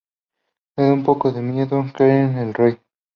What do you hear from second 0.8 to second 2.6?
da un poco de miedo Kraken, el